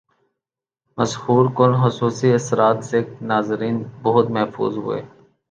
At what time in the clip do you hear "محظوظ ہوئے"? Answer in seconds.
4.35-5.01